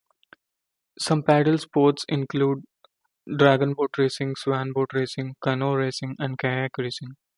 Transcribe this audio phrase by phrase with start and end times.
[0.97, 2.63] Some paddle sports include
[3.29, 7.17] dragonboat racing, swanboat racing, canoe racing and kayak racing.